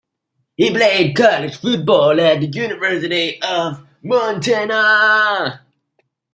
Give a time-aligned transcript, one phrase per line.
[0.55, 5.63] He played college football at the University of Montana.